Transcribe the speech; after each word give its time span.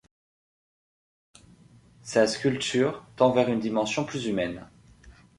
Sa 2.01 2.25
sculpture 2.25 3.05
tend 3.17 3.33
vers 3.33 3.49
une 3.49 3.59
dimension 3.59 4.03
plus 4.03 4.25
humaine. 4.25 4.67